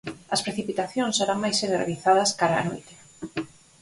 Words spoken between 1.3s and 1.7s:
máis